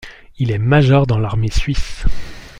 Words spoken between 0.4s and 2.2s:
est major dans l'armée suisse.